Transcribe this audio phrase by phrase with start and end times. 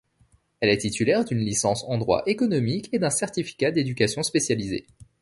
[0.61, 4.87] Elle est titulaire d'une licence en droit économique et d'un certificat d'éducation spécialisée.